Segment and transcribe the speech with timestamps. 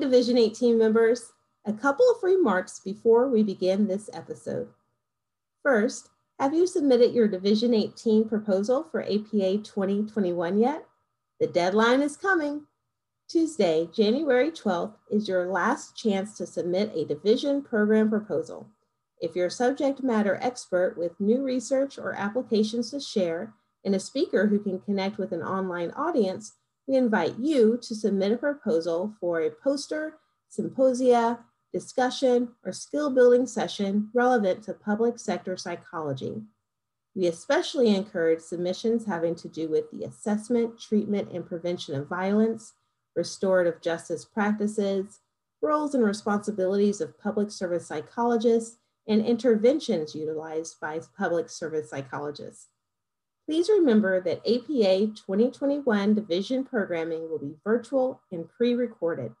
[0.00, 1.32] Division 18 members,
[1.66, 4.68] a couple of remarks before we begin this episode.
[5.62, 10.86] First, have you submitted your Division 18 proposal for APA 2021 yet?
[11.38, 12.62] The deadline is coming.
[13.28, 18.68] Tuesday, January 12th is your last chance to submit a division program proposal.
[19.20, 23.52] If you're a subject matter expert with new research or applications to share
[23.84, 26.54] and a speaker who can connect with an online audience,
[26.90, 30.18] we invite you to submit a proposal for a poster,
[30.48, 31.38] symposia,
[31.72, 36.42] discussion, or skill building session relevant to public sector psychology.
[37.14, 42.72] We especially encourage submissions having to do with the assessment, treatment, and prevention of violence,
[43.14, 45.20] restorative justice practices,
[45.62, 52.69] roles and responsibilities of public service psychologists, and interventions utilized by public service psychologists.
[53.50, 59.32] Please remember that APA 2021 division programming will be virtual and pre-recorded.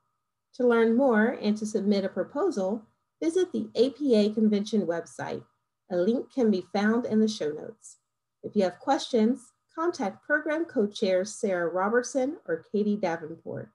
[0.54, 2.82] To learn more and to submit a proposal,
[3.22, 5.44] visit the APA convention website.
[5.92, 7.98] A link can be found in the show notes.
[8.42, 13.68] If you have questions, contact program co-chairs Sarah Robertson or Katie Davenport.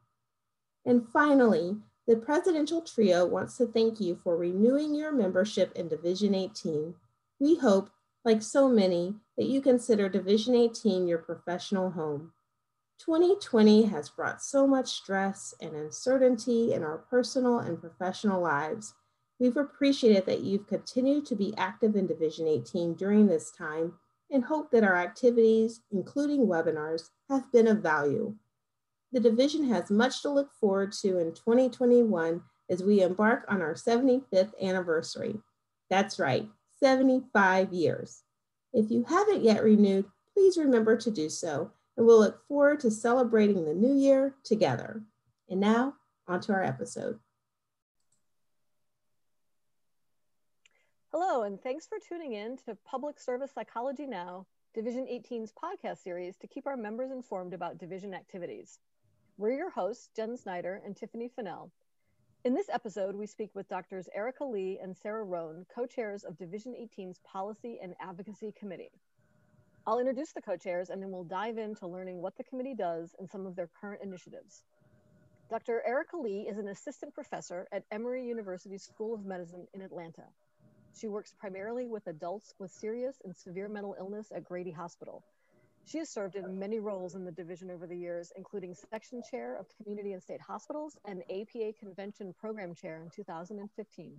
[0.85, 1.77] And finally,
[2.07, 6.93] the Presidential Trio wants to thank you for renewing your membership in Division 18.
[7.39, 7.89] We hope,
[8.25, 12.31] like so many, that you consider Division 18 your professional home.
[12.99, 18.93] 2020 has brought so much stress and uncertainty in our personal and professional lives.
[19.39, 23.93] We've appreciated that you've continued to be active in Division 18 during this time
[24.31, 28.33] and hope that our activities, including webinars, have been of value.
[29.11, 33.73] The division has much to look forward to in 2021 as we embark on our
[33.73, 35.37] 75th anniversary.
[35.89, 36.49] That's right,
[36.79, 38.24] 75 years.
[38.75, 42.91] If you haven't yet renewed, please remember to do so, and we'll look forward to
[42.91, 45.01] celebrating the new year together.
[45.49, 45.93] And now,
[46.27, 47.17] on to our episode.
[51.13, 56.35] Hello, and thanks for tuning in to Public Service Psychology Now, Division 18's podcast series
[56.39, 58.79] to keep our members informed about division activities.
[59.37, 61.71] We're your hosts, Jen Snyder and Tiffany Fennell.
[62.45, 66.73] In this episode, we speak with Doctors Erica Lee and Sarah Roan, co-chairs of Division
[66.73, 68.91] 18's Policy and Advocacy Committee.
[69.87, 73.27] I'll introduce the co-chairs and then we'll dive into learning what the committee does and
[73.27, 74.61] some of their current initiatives.
[75.49, 75.81] Dr.
[75.87, 80.25] Erica Lee is an assistant professor at Emory University School of Medicine in Atlanta.
[80.95, 85.23] She works primarily with adults with serious and severe mental illness at Grady Hospital,
[85.85, 89.55] she has served in many roles in the division over the years, including section chair
[89.57, 94.17] of community and state hospitals and APA convention program chair in 2015.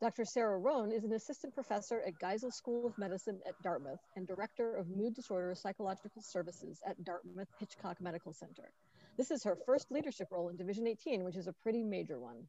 [0.00, 0.24] Dr.
[0.26, 4.76] Sarah Roan is an assistant professor at Geisel School of Medicine at Dartmouth and director
[4.76, 8.72] of mood disorder psychological services at Dartmouth Hitchcock Medical Center.
[9.16, 12.46] This is her first leadership role in Division 18, which is a pretty major one.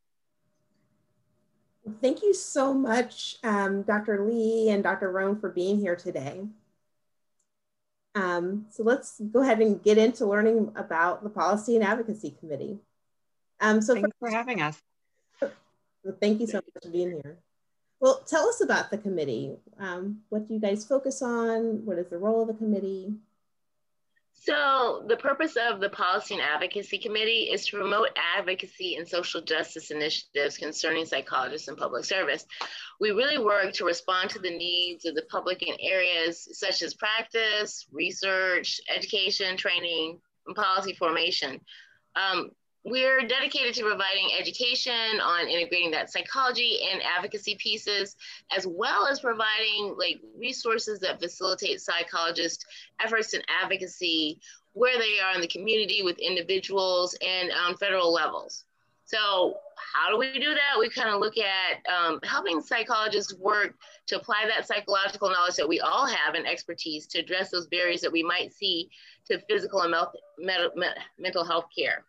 [2.02, 4.26] Thank you so much, um, Dr.
[4.26, 5.10] Lee and Dr.
[5.10, 6.44] Roan, for being here today.
[8.18, 12.80] Um, so let's go ahead and get into learning about the Policy and Advocacy Committee.
[13.60, 14.82] Um, so Thanks for having us.
[16.20, 17.38] Thank you so much for being here.
[18.00, 19.58] Well, tell us about the committee.
[19.80, 21.86] Um, what do you guys focus on?
[21.86, 23.14] What is the role of the committee?
[24.40, 29.42] So, the purpose of the Policy and Advocacy Committee is to promote advocacy and social
[29.42, 32.46] justice initiatives concerning psychologists and public service.
[33.00, 36.94] We really work to respond to the needs of the public in areas such as
[36.94, 41.60] practice, research, education, training, and policy formation.
[42.16, 42.52] Um,
[42.90, 48.16] we're dedicated to providing education on integrating that psychology and advocacy pieces,
[48.56, 52.66] as well as providing like resources that facilitate psychologist
[53.04, 54.40] efforts in advocacy
[54.74, 58.64] where they are in the community with individuals and on federal levels.
[59.04, 59.58] So
[59.94, 60.80] how do we do that?
[60.80, 63.76] We kind of look at um, helping psychologists work
[64.08, 68.02] to apply that psychological knowledge that we all have and expertise to address those barriers
[68.02, 68.90] that we might see
[69.26, 69.96] to physical and
[71.18, 72.04] mental health care.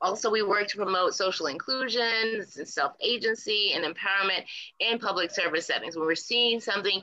[0.00, 4.44] Also, we work to promote social inclusion, and self-agency, and empowerment
[4.80, 5.96] in public service settings.
[5.96, 7.02] When we're seeing something,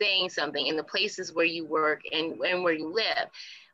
[0.00, 3.28] saying something in the places where you work and, and where you live.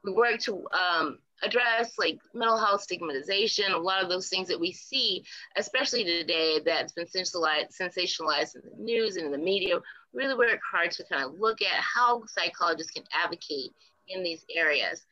[0.05, 4.61] We work to um, address like mental health stigmatization, a lot of those things that
[4.61, 5.25] we see,
[5.57, 9.79] especially today that's been sensationalized, sensationalized in the news and in the media,
[10.13, 13.73] really work hard to kind of look at how psychologists can advocate
[14.09, 15.05] in these areas.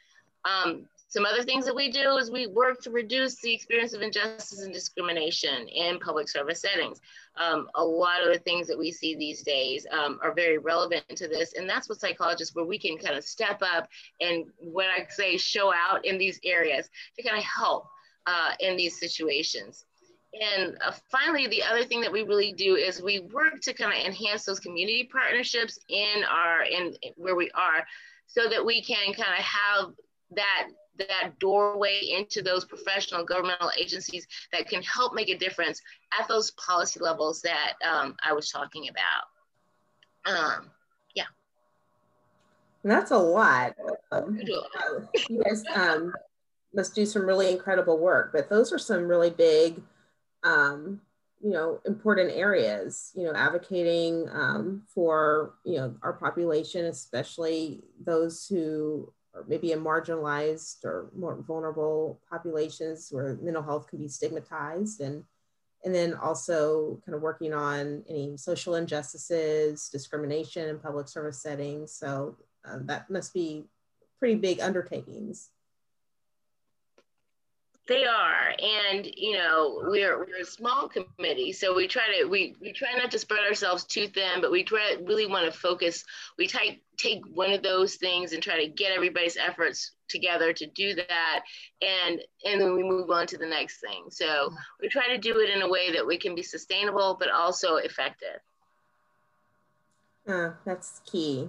[0.44, 4.00] Um, some other things that we do is we work to reduce the experience of
[4.00, 7.02] injustice and discrimination in public service settings.
[7.36, 11.04] Um, a lot of the things that we see these days um, are very relevant
[11.14, 11.52] to this.
[11.52, 13.90] And that's what psychologists, where we can kind of step up
[14.22, 16.88] and what I say, show out in these areas
[17.18, 17.88] to kind of help
[18.26, 19.84] uh, in these situations.
[20.32, 23.92] And uh, finally, the other thing that we really do is we work to kind
[23.92, 27.84] of enhance those community partnerships in our in where we are,
[28.28, 29.92] so that we can kind of have
[30.36, 30.68] that
[30.98, 35.80] that doorway into those professional governmental agencies that can help make a difference
[36.18, 40.36] at those policy levels that um, I was talking about.
[40.36, 40.70] Um,
[41.14, 41.24] yeah.
[42.84, 43.74] That's a lot.
[44.10, 44.38] Um,
[45.28, 46.12] you guys um,
[46.74, 49.80] must do some really incredible work, but those are some really big,
[50.42, 51.00] um,
[51.42, 58.46] you know, important areas, you know, advocating um, for, you know, our population, especially those
[58.46, 65.00] who or maybe in marginalized or more vulnerable populations where mental health can be stigmatized
[65.00, 65.24] and
[65.84, 71.92] and then also kind of working on any social injustices discrimination in public service settings.
[71.92, 73.64] So uh, that must be
[74.20, 75.50] pretty big undertakings
[77.88, 82.54] they are, and you know, we're we're a small committee, so we try to we
[82.60, 86.04] we try not to spread ourselves too thin, but we try really want to focus.
[86.38, 90.66] We take take one of those things and try to get everybody's efforts together to
[90.66, 91.42] do that,
[91.80, 94.04] and and then we move on to the next thing.
[94.10, 97.30] So we try to do it in a way that we can be sustainable, but
[97.30, 98.38] also effective.
[100.28, 101.48] Uh, that's key.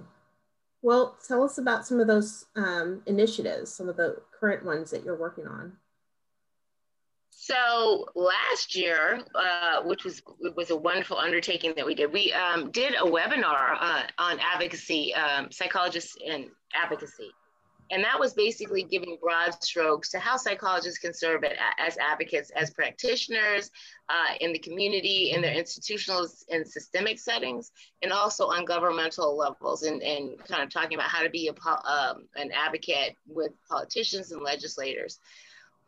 [0.82, 5.04] Well, tell us about some of those um, initiatives, some of the current ones that
[5.04, 5.76] you're working on.
[7.44, 10.22] So last year, uh, which was
[10.56, 15.12] was a wonderful undertaking that we did, we um, did a webinar uh, on advocacy,
[15.14, 17.28] um, psychologists and advocacy,
[17.90, 21.44] and that was basically giving broad strokes to how psychologists can serve
[21.78, 23.70] as advocates, as practitioners
[24.08, 29.82] uh, in the community, in their institutional and systemic settings, and also on governmental levels,
[29.82, 34.32] and, and kind of talking about how to be a, um, an advocate with politicians
[34.32, 35.20] and legislators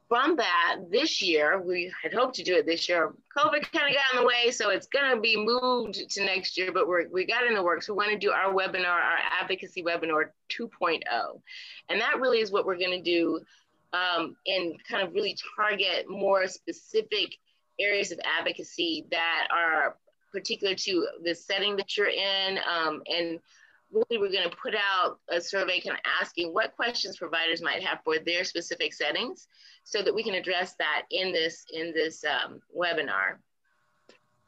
[0.08, 3.12] from that, this year, we had hoped to do it this year.
[3.36, 6.56] COVID kind of got in the way, so it's going to be moved to next
[6.56, 7.88] year, but we're, we got in the works.
[7.88, 11.02] We want to do our webinar, our advocacy webinar 2.0.
[11.88, 13.40] And that really is what we're going to do
[13.92, 17.34] um, and kind of really target more specific
[17.80, 19.96] areas of advocacy that are
[20.32, 23.40] particular to the setting that you're in um, and
[24.10, 28.00] we're going to put out a survey kind of asking what questions providers might have
[28.04, 29.48] for their specific settings
[29.84, 33.36] so that we can address that in this in this um, webinar.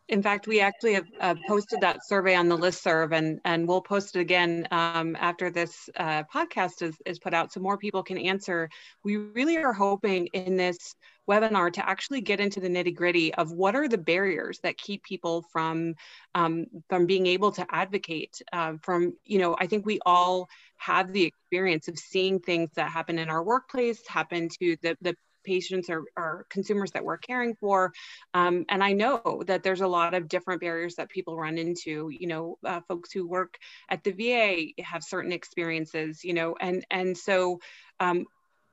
[0.09, 3.69] In fact, we actually have uh, posted that survey on the list serve and, and
[3.69, 7.77] we'll post it again um, after this uh, podcast is, is put out so more
[7.77, 8.71] people can answer.
[9.05, 10.95] We really are hoping in this
[11.29, 15.03] webinar to actually get into the nitty gritty of what are the barriers that keep
[15.05, 15.95] people from,
[16.35, 21.13] um, from being able to advocate uh, from, you know, I think we all have
[21.13, 25.15] the experience of seeing things that happen in our workplace, happen to the, the
[25.45, 27.93] patients or, or consumers that we're caring for.
[28.35, 32.11] Um, and I know that there's a lot of different barriers that people run into.
[32.11, 33.57] You know, uh, folks who work
[33.89, 36.23] at the VA have certain experiences.
[36.23, 37.61] You know, and and so
[37.99, 38.27] um,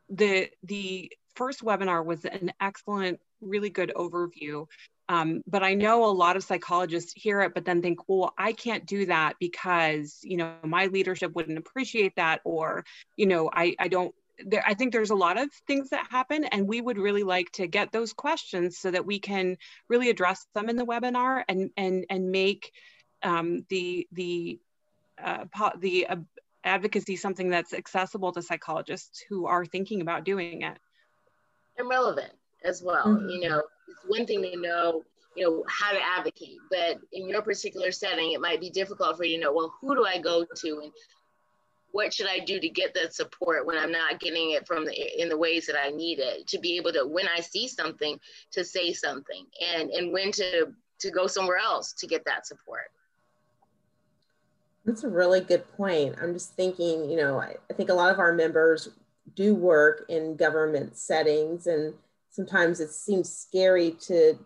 [0.09, 4.65] the the first webinar was an excellent, really good overview.
[5.07, 8.53] Um, but I know a lot of psychologists hear it, but then think, well, I
[8.53, 12.85] can't do that because, you know, my leadership wouldn't appreciate that, or,
[13.15, 16.45] you know, I, I don't there, I think there's a lot of things that happen,
[16.45, 19.57] and we would really like to get those questions so that we can
[19.89, 22.71] really address them in the webinar and and and make
[23.24, 24.60] um, the the
[25.24, 25.45] uh,
[25.79, 26.15] the uh,
[26.63, 30.77] advocacy something that's accessible to psychologists who are thinking about doing it.
[31.77, 32.32] And relevant
[32.63, 33.05] as well.
[33.05, 33.29] Mm-hmm.
[33.29, 35.03] You know, it's one thing to know
[35.36, 39.25] you know how to advocate but in your particular setting it might be difficult for
[39.25, 40.94] you to know well who do i go to and
[41.96, 45.22] what should I do to get that support when I'm not getting it from the
[45.22, 48.20] in the ways that I need it to be able to when I see something
[48.51, 52.91] to say something and and when to to go somewhere else to get that support.
[54.84, 56.15] That's a really good point.
[56.22, 58.89] I'm just thinking, you know, I, I think a lot of our members
[59.34, 61.94] do work in government settings and
[62.29, 64.38] sometimes it seems scary to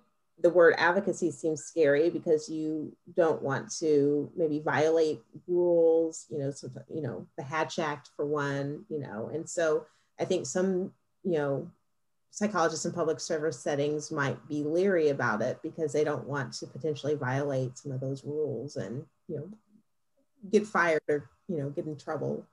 [0.42, 6.52] the word advocacy seems scary because you don't want to maybe violate rules, you know,
[6.52, 9.86] so, you know, the Hatch Act for one, you know, and so
[10.20, 10.92] I think some,
[11.24, 11.70] you know,
[12.32, 16.68] psychologists in public service settings might be leery about it because they don't want to
[16.68, 19.50] potentially violate some of those rules and, you know,
[20.50, 22.46] get fired or, you know, get in trouble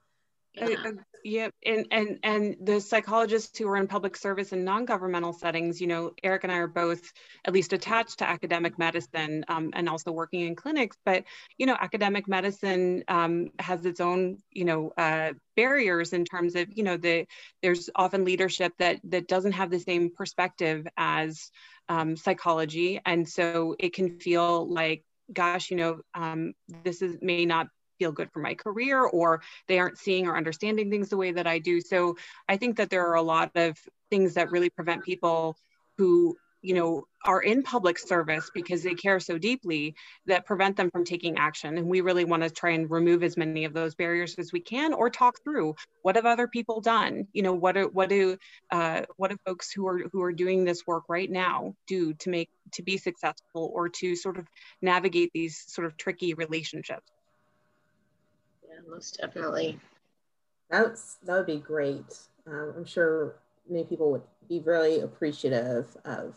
[0.57, 0.75] Yeah.
[0.85, 0.91] Uh,
[1.23, 5.87] yeah, and and and the psychologists who are in public service and non-governmental settings, you
[5.87, 7.11] know, Eric and I are both
[7.43, 10.97] at least attached to academic medicine um, and also working in clinics.
[11.05, 11.25] But
[11.57, 16.67] you know, academic medicine um, has its own, you know, uh, barriers in terms of,
[16.73, 17.25] you know, the
[17.61, 21.51] there's often leadership that that doesn't have the same perspective as
[21.89, 27.45] um, psychology, and so it can feel like gosh, you know, um, this is may
[27.45, 31.31] not feel good for my career or they aren't seeing or understanding things the way
[31.31, 31.81] that I do.
[31.81, 33.77] So I think that there are a lot of
[34.09, 35.57] things that really prevent people
[35.97, 40.89] who you know are in public service because they care so deeply that prevent them
[40.89, 41.77] from taking action.
[41.77, 44.61] And we really want to try and remove as many of those barriers as we
[44.61, 47.27] can or talk through what have other people done?
[47.33, 48.37] You know what do what do
[48.71, 52.29] uh, what do folks who are who are doing this work right now do to
[52.29, 54.47] make to be successful or to sort of
[54.81, 57.11] navigate these sort of tricky relationships
[58.87, 59.79] most definitely.
[60.69, 62.17] That's that would be great.
[62.45, 63.35] Um, I'm sure
[63.69, 66.35] many people would be really appreciative of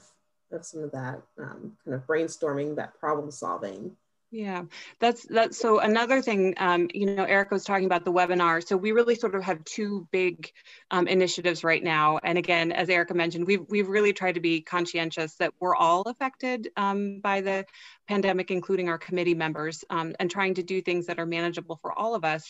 [0.53, 3.97] of some of that um, kind of brainstorming, that problem solving.
[4.33, 4.67] Yeah,
[5.01, 8.65] that's that's so another thing, um, you know, Erica was talking about the webinar.
[8.65, 10.53] So we really sort of have two big
[10.93, 12.21] um, initiatives right now.
[12.23, 16.03] And again, as Erica mentioned, we've, we've really tried to be conscientious that we're all
[16.03, 17.67] affected um, by the
[18.11, 21.91] pandemic, including our committee members, um, and trying to do things that are manageable for
[22.01, 22.45] all of us.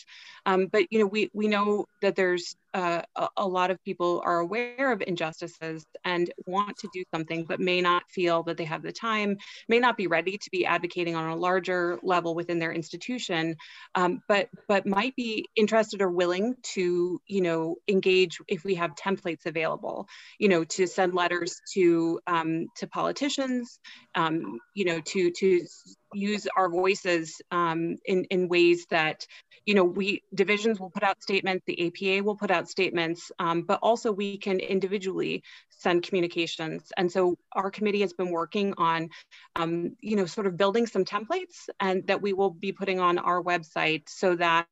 [0.49, 3.01] Um, but, you know, we, we know that there's uh,
[3.37, 7.81] a, lot of people are aware of injustices and want to do something, but may
[7.81, 9.37] not feel that they have the time,
[9.67, 13.55] may not be ready to be advocating on a larger level within their institution,
[13.95, 18.95] um, but but might be interested or willing to, you know, engage if we have
[18.95, 20.07] templates available,
[20.39, 23.79] you know, to send letters to um, to politicians,
[24.15, 25.50] um, you know, to to
[26.13, 29.25] use our voices um, in in ways that
[29.65, 33.61] you know, we divisions will put out statements, the APA will put out statements, um,
[33.61, 36.91] but also we can individually send communications.
[36.97, 39.09] And so our committee has been working on,
[39.55, 43.17] um, you know, sort of building some templates and that we will be putting on
[43.19, 44.67] our website so that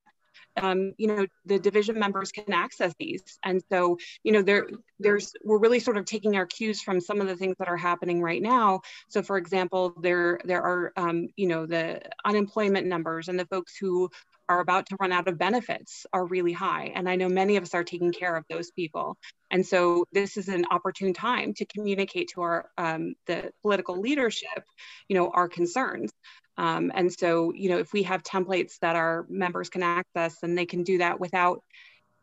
[0.58, 3.24] um, you know, the division members can access these.
[3.44, 4.68] And so, you know, there,
[5.00, 7.78] there's, we're really sort of taking our cues from some of the things that are
[7.78, 8.82] happening right now.
[9.08, 13.76] So for example, there, there are, um, you know, the unemployment numbers and the folks
[13.78, 14.10] who
[14.50, 16.92] are about to run out of benefits are really high.
[16.96, 19.16] And I know many of us are taking care of those people.
[19.52, 24.64] And so this is an opportune time to communicate to our um, the political leadership,
[25.08, 26.12] you know, our concerns.
[26.60, 30.56] Um, and so, you know, if we have templates that our members can access, then
[30.56, 31.64] they can do that without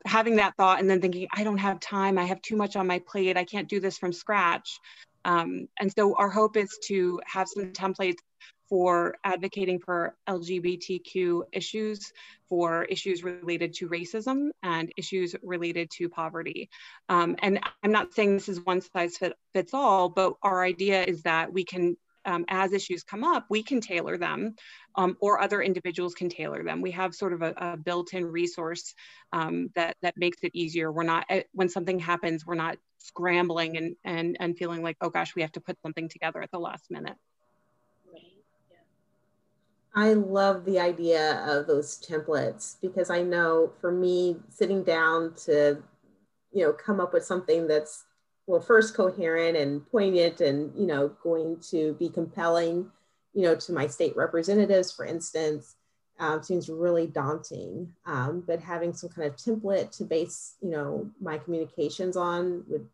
[0.05, 2.87] having that thought and then thinking, I don't have time, I have too much on
[2.87, 4.78] my plate, I can't do this from scratch.
[5.25, 8.19] Um, and so our hope is to have some templates
[8.69, 12.12] for advocating for LGBTQ issues,
[12.50, 16.69] for issues related to racism and issues related to poverty.
[17.09, 21.05] Um, and I'm not saying this is one size fit, fits all, but our idea
[21.05, 24.54] is that we can um, as issues come up, we can tailor them
[24.97, 26.83] um, or other individuals can tailor them.
[26.83, 28.95] We have sort of a, a built-in resource
[29.33, 30.92] um, that, that makes it easier.
[30.92, 35.11] We're not, eh, when something happens, we're not scrambling and, and, and feeling like, oh
[35.11, 37.16] gosh, we have to put something together at the last minute.
[39.95, 45.83] I love the idea of those templates because I know for me, sitting down to,
[46.52, 48.04] you know, come up with something that's,
[48.47, 52.91] well, first coherent and poignant and, you know, going to be compelling,
[53.35, 55.75] you know, to my state representatives, for instance,
[56.19, 57.93] um, seems really daunting.
[58.07, 62.87] Um, but having some kind of template to base, you know, my communications on would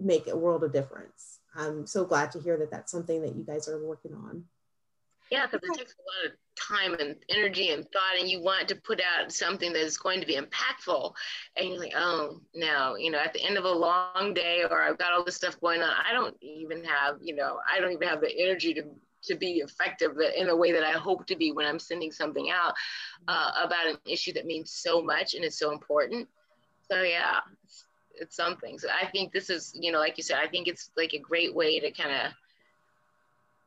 [0.00, 1.40] make a world of difference.
[1.56, 4.44] I'm so glad to hear that that's something that you guys are working on.
[5.30, 8.68] Yeah, because it takes a lot of time and energy and thought, and you want
[8.68, 11.12] to put out something that is going to be impactful.
[11.56, 14.82] And you're like, oh, no, you know, at the end of a long day, or
[14.82, 17.92] I've got all this stuff going on, I don't even have, you know, I don't
[17.92, 18.84] even have the energy to
[19.24, 22.50] to be effective in a way that I hope to be when I'm sending something
[22.50, 22.72] out
[23.26, 26.28] uh, about an issue that means so much and is so important.
[26.90, 28.78] So yeah, it's, it's something.
[28.78, 31.18] So I think this is, you know, like you said, I think it's like a
[31.18, 32.32] great way to kind of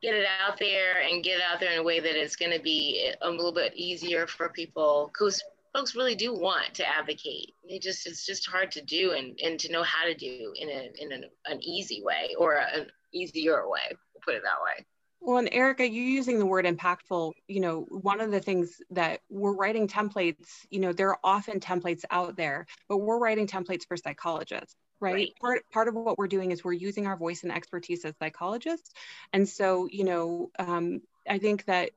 [0.02, 2.52] get it out there and get it out there in a way that it's going
[2.52, 5.42] to be a little bit easier for people because
[5.72, 7.54] folks really do want to advocate.
[7.64, 10.68] It just it's just hard to do and, and to know how to do in
[10.68, 13.80] a in an, an easy way or an easier way.
[13.90, 14.84] We'll put it that way.
[15.20, 19.20] Well, and Erica, you using the word impactful, you know, one of the things that
[19.30, 23.86] we're writing templates, you know, there are often templates out there, but we're writing templates
[23.86, 25.14] for psychologists right?
[25.14, 25.32] right?
[25.40, 28.90] Part, part of what we're doing is we're using our voice and expertise as psychologists.
[29.32, 31.90] And so, you know, um, I think that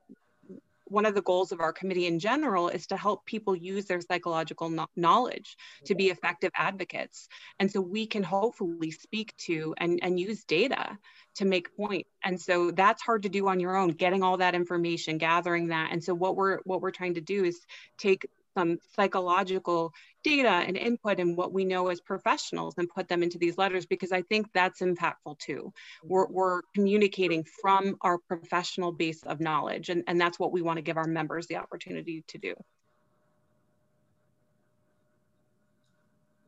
[0.88, 4.02] one of the goals of our committee in general is to help people use their
[4.02, 7.28] psychological no knowledge to be effective advocates.
[7.60, 10.98] And so we can hopefully speak to and, and use data
[11.36, 12.06] to make point.
[12.24, 15.92] And so that's hard to do on your own, getting all that information, gathering that.
[15.92, 17.60] And so what we're what we're trying to do is
[17.98, 19.94] take some psychological
[20.24, 23.86] data and input and what we know as professionals and put them into these letters
[23.86, 25.72] because I think that's impactful too.
[26.04, 26.34] We're, mm-hmm.
[26.34, 30.82] we're communicating from our professional base of knowledge, and, and that's what we want to
[30.82, 32.56] give our members the opportunity to do.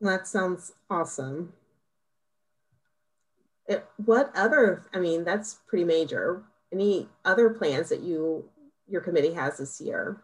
[0.00, 1.52] That sounds awesome.
[3.66, 6.42] It, what other, I mean, that's pretty major.
[6.72, 8.44] Any other plans that you,
[8.88, 10.22] your committee has this year?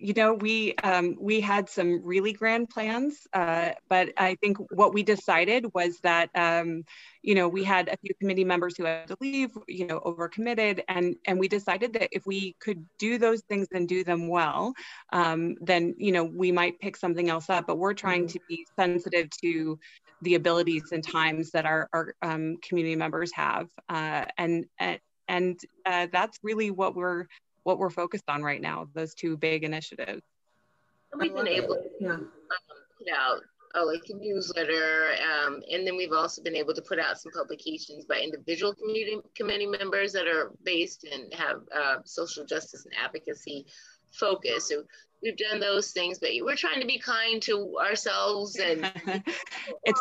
[0.00, 4.94] You know, we um, we had some really grand plans, uh, but I think what
[4.94, 6.84] we decided was that um,
[7.22, 10.82] you know we had a few committee members who had to leave, you know, overcommitted,
[10.88, 14.72] and and we decided that if we could do those things and do them well,
[15.12, 17.66] um, then you know we might pick something else up.
[17.66, 18.38] But we're trying mm-hmm.
[18.38, 19.78] to be sensitive to
[20.22, 24.66] the abilities and times that our, our um, community members have, uh, and
[25.28, 27.26] and uh, that's really what we're
[27.68, 30.22] what we're focused on right now, those two big initiatives.
[31.18, 32.12] we've been able to yeah.
[32.12, 32.30] um,
[32.96, 33.40] put out
[33.74, 37.30] uh, like a newsletter, um, and then we've also been able to put out some
[37.30, 42.94] publications by individual community committee members that are based and have uh, social justice and
[43.04, 43.66] advocacy
[44.12, 44.70] focus.
[44.70, 44.84] So
[45.22, 48.90] we've done those things, but we're trying to be kind to ourselves and
[49.84, 50.00] it's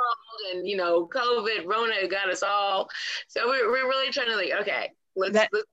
[0.54, 2.88] and you know, COVID, Rona got us all.
[3.28, 5.68] So we're, we're really trying to like, okay, let's, that, let's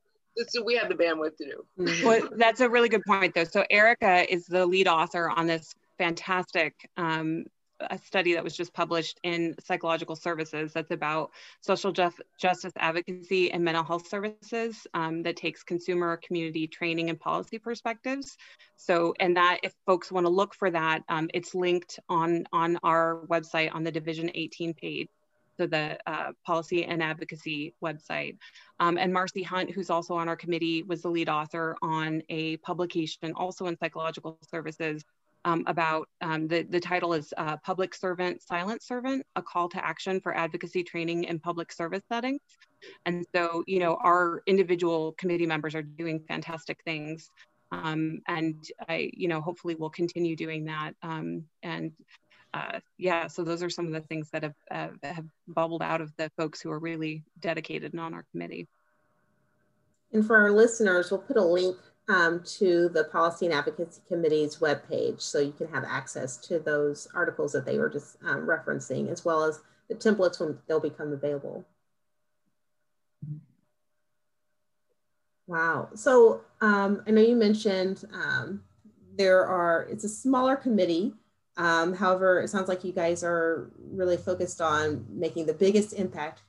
[0.48, 1.64] so we have the bandwidth to do.
[1.78, 2.06] Mm-hmm.
[2.06, 3.44] well, that's a really good point, though.
[3.44, 7.44] So Erica is the lead author on this fantastic um,
[7.90, 13.50] a study that was just published in Psychological Services that's about social just, justice advocacy
[13.50, 18.36] and mental health services um, that takes consumer community training and policy perspectives.
[18.76, 22.78] So, and that if folks want to look for that, um, it's linked on on
[22.82, 25.08] our website on the Division 18 page
[25.56, 28.36] so the uh, policy and advocacy website.
[28.80, 32.56] Um, and Marcy Hunt, who's also on our committee, was the lead author on a
[32.58, 35.04] publication also in psychological services
[35.44, 39.84] um, about um, the, the title is uh, Public Servant, Silent Servant, a call to
[39.84, 42.40] action for advocacy training in public service settings.
[43.06, 47.30] And so, you know, our individual committee members are doing fantastic things.
[47.72, 50.92] Um, and I, you know, hopefully we'll continue doing that.
[51.02, 51.92] Um, and
[52.54, 56.00] uh, yeah, so those are some of the things that have, uh, have bubbled out
[56.00, 58.68] of the folks who are really dedicated and on our committee.
[60.12, 61.76] And for our listeners, we'll put a link
[62.08, 67.08] um, to the Policy and Advocacy Committee's webpage so you can have access to those
[67.14, 71.12] articles that they were just um, referencing, as well as the templates when they'll become
[71.12, 71.64] available.
[75.48, 75.88] Wow.
[75.94, 78.62] So um, I know you mentioned um,
[79.16, 81.14] there are, it's a smaller committee,
[81.56, 86.42] um, however, it sounds like you guys are really focused on making the biggest impact,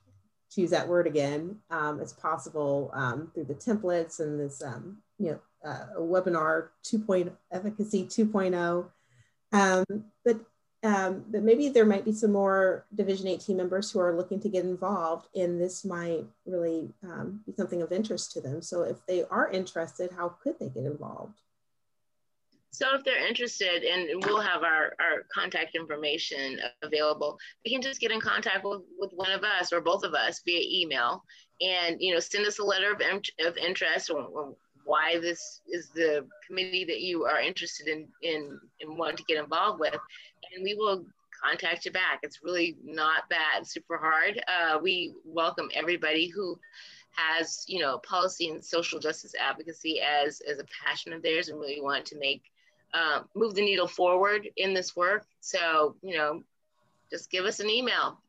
[0.52, 4.98] to use that word again, um, as possible um, through the templates and this, um,
[5.18, 5.40] you know,
[5.70, 8.86] uh, webinar 2.0, advocacy 2.0.
[9.52, 10.40] Um, but
[10.84, 14.50] um, but maybe there might be some more Division 18 members who are looking to
[14.50, 16.94] get involved, and this might really
[17.48, 18.62] be something of interest to them.
[18.62, 21.42] So if they are interested, how could they get involved?
[22.76, 28.02] So if they're interested, and we'll have our, our contact information available, they can just
[28.02, 31.24] get in contact with, with one of us or both of us via email
[31.62, 33.02] and, you know, send us a letter of,
[33.48, 38.60] of interest or, or why this is the committee that you are interested in, in,
[38.82, 39.96] in wanting to get involved with.
[40.54, 41.06] And we will
[41.42, 42.20] contact you back.
[42.24, 44.44] It's really not that super hard.
[44.50, 46.60] Uh, we welcome everybody who
[47.12, 51.58] has, you know, policy and social justice advocacy as, as a passion of theirs and
[51.58, 52.44] really want to make
[52.96, 55.26] uh, move the needle forward in this work.
[55.42, 56.44] So, you know,
[57.12, 58.20] just give us an email.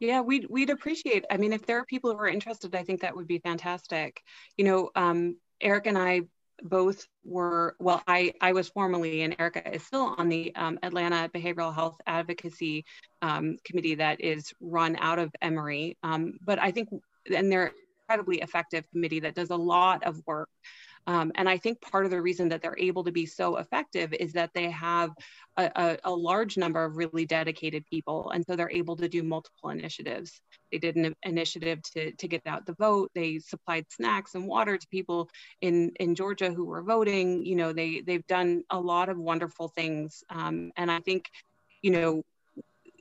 [0.00, 3.00] Yeah, we'd, we'd appreciate, I mean, if there are people who are interested, I think
[3.00, 4.22] that would be fantastic.
[4.56, 6.22] You know, um, Eric and I
[6.62, 11.30] both were, well, I, I was formerly, and Erica is still on the um, Atlanta
[11.34, 12.84] Behavioral Health Advocacy
[13.22, 15.96] um, Committee that is run out of Emory.
[16.02, 16.88] Um, but I think,
[17.34, 17.72] and they're
[18.02, 20.48] incredibly effective committee that does a lot of work
[21.06, 24.12] um, and I think part of the reason that they're able to be so effective
[24.12, 25.10] is that they have
[25.56, 28.30] a, a, a, large number of really dedicated people.
[28.30, 30.40] And so they're able to do multiple initiatives.
[30.72, 33.12] They did an initiative to, to get out the vote.
[33.14, 37.46] They supplied snacks and water to people in, in Georgia who were voting.
[37.46, 40.24] You know, they, they've done a lot of wonderful things.
[40.28, 41.30] Um, and I think,
[41.82, 42.22] you know,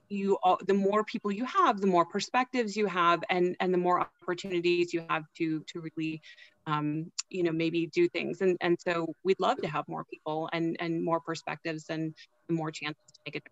[0.07, 3.77] you all, the more people you have, the more perspectives you have, and and the
[3.77, 6.21] more opportunities you have to to really,
[6.67, 8.41] um, you know, maybe do things.
[8.41, 12.13] And and so we'd love to have more people and and more perspectives and
[12.49, 13.43] more chances to make it.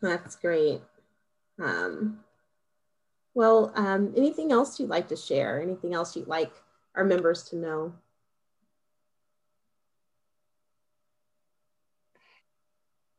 [0.00, 0.80] That's great.
[1.58, 2.20] Um,
[3.34, 5.60] well, um, anything else you'd like to share?
[5.60, 6.52] Anything else you'd like
[6.94, 7.92] our members to know?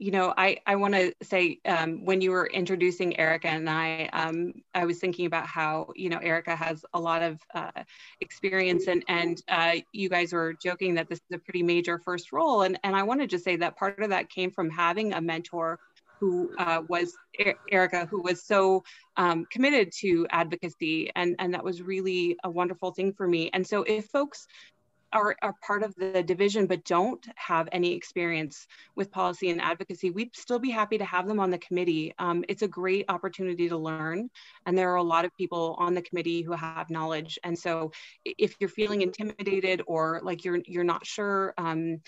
[0.01, 4.09] You know, I, I want to say um, when you were introducing Erica and I,
[4.13, 7.83] um, I was thinking about how, you know, Erica has a lot of uh,
[8.19, 12.31] experience and, and uh, you guys were joking that this is a pretty major first
[12.31, 12.63] role.
[12.63, 15.21] And, and I wanted to just say that part of that came from having a
[15.21, 15.77] mentor
[16.19, 17.15] who uh, was
[17.71, 18.83] Erica, who was so
[19.17, 21.11] um, committed to advocacy.
[21.15, 23.51] And, and that was really a wonderful thing for me.
[23.53, 24.47] And so if folks
[25.13, 30.11] are, are part of the division but don't have any experience with policy and advocacy,
[30.11, 32.13] we'd still be happy to have them on the committee.
[32.19, 34.29] Um, it's a great opportunity to learn,
[34.65, 37.39] and there are a lot of people on the committee who have knowledge.
[37.43, 37.91] And so,
[38.25, 42.01] if you're feeling intimidated or like you're you're not sure, um,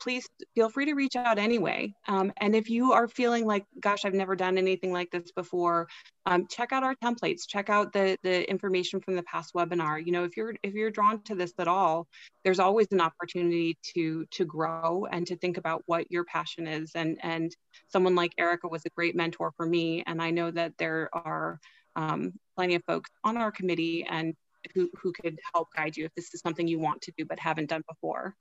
[0.00, 1.92] please feel free to reach out anyway.
[2.06, 5.88] Um, and if you are feeling like, gosh, I've never done anything like this before,
[6.26, 10.04] um, check out our templates, check out the, the information from the past webinar.
[10.04, 12.06] You know, if you're if you're drawn to this at all,
[12.44, 16.92] there's always an opportunity to to grow and to think about what your passion is.
[16.94, 17.54] And and
[17.88, 20.02] someone like Erica was a great mentor for me.
[20.06, 21.58] And I know that there are
[21.96, 24.34] um, plenty of folks on our committee and
[24.74, 27.38] who, who could help guide you if this is something you want to do but
[27.38, 28.34] haven't done before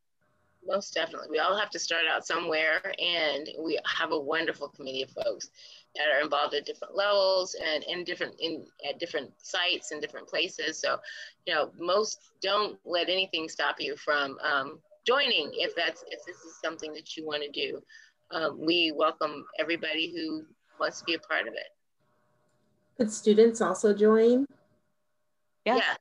[0.67, 1.27] most definitely.
[1.31, 5.49] We all have to start out somewhere, and we have a wonderful committee of folks
[5.95, 10.27] that are involved at different levels and in different in at different sites and different
[10.27, 10.79] places.
[10.79, 10.97] So,
[11.45, 16.37] you know, most don't let anything stop you from um, joining if that's if this
[16.37, 17.81] is something that you want to do.
[18.29, 20.43] Um, we welcome everybody who
[20.79, 21.69] wants to be a part of it.
[22.97, 24.45] Could students also join?
[25.65, 25.95] Yeah, yeah.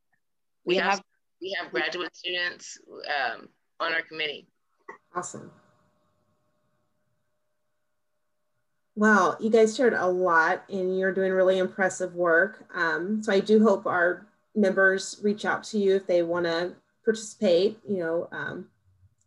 [0.64, 1.02] We, we have, have,
[1.40, 3.48] we have graduate students um,
[3.79, 4.48] on our committee.
[5.16, 5.50] Awesome.
[8.96, 12.66] Wow, you guys shared a lot and you're doing really impressive work.
[12.74, 16.74] Um, so I do hope our members reach out to you if they want to
[17.02, 18.68] participate, you know, um,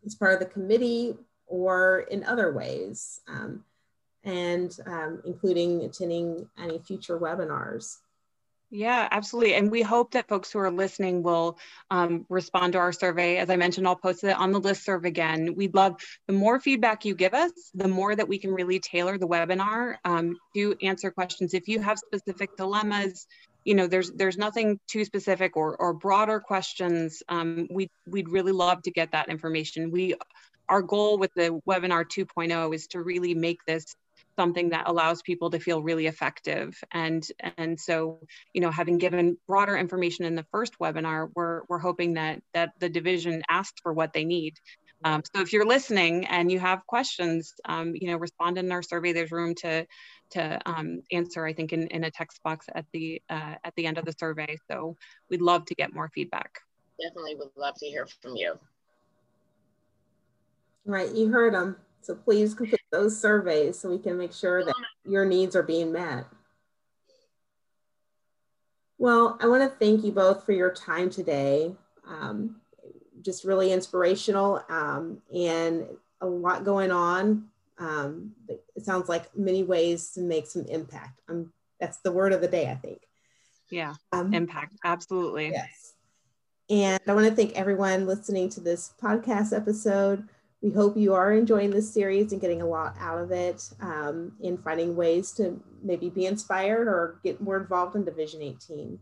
[0.06, 3.64] as part of the committee or in other ways, um,
[4.24, 7.98] and um, including attending any future webinars.
[8.72, 9.56] Yeah, absolutely.
[9.56, 11.58] And we hope that folks who are listening will
[11.90, 13.38] um, respond to our survey.
[13.38, 15.56] As I mentioned, I'll post it on the list serve again.
[15.56, 15.96] We'd love
[16.28, 19.96] the more feedback you give us, the more that we can really tailor the webinar
[20.06, 21.56] um, to answer questions.
[21.56, 23.26] If you have specific dilemmas,
[23.66, 27.24] you know, there's there's nothing too specific or, or broader questions.
[27.28, 29.90] Um, we, we'd really love to get that information.
[29.90, 30.14] We,
[30.70, 33.96] our goal with the webinar 2.0 is to really make this
[34.40, 36.70] something that allows people to feel really effective.
[36.92, 37.24] And,
[37.58, 38.20] and so,
[38.54, 42.70] you know, having given broader information in the first webinar, we're, we're hoping that, that
[42.80, 44.54] the division asks for what they need.
[45.04, 48.82] Um, so if you're listening and you have questions, um, you know, respond in our
[48.92, 49.14] survey.
[49.14, 49.86] There's room to
[50.32, 53.86] to um, answer, I think, in, in a text box at the uh, at the
[53.86, 54.58] end of the survey.
[54.70, 54.98] So
[55.30, 56.52] we'd love to get more feedback.
[57.02, 58.60] Definitely would love to hear from you.
[60.86, 61.78] Right, you heard them.
[62.02, 65.92] So please complete those surveys so we can make sure that your needs are being
[65.92, 66.26] met.
[68.98, 71.74] Well, I want to thank you both for your time today.
[72.08, 72.58] Um,
[73.22, 75.86] just really inspirational um, and
[76.22, 77.46] a lot going on.
[77.78, 81.22] Um, it sounds like many ways to make some impact.
[81.30, 83.02] Um, that's the word of the day, I think.
[83.72, 85.52] Yeah, um, impact, absolutely.
[85.52, 85.94] Yes.
[86.70, 90.28] And I want to thank everyone listening to this podcast episode.
[90.62, 94.34] We hope you are enjoying this series and getting a lot out of it um,
[94.42, 99.00] in finding ways to maybe be inspired or get more involved in Division 18.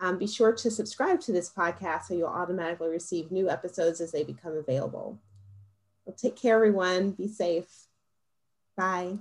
[0.00, 4.12] Um, be sure to subscribe to this podcast so you'll automatically receive new episodes as
[4.12, 5.18] they become available.
[6.04, 7.12] Well, take care, everyone.
[7.12, 7.86] Be safe.
[8.76, 9.18] Bye.